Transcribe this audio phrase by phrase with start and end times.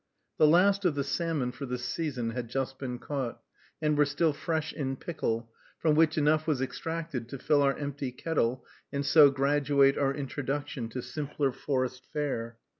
[0.39, 3.39] The last of the salmon for this season had just been caught,
[3.83, 8.11] and were still fresh in pickle, from which enough was extracted to fill our empty
[8.11, 12.57] kettle, and so graduate our introduction to simpler forest fare.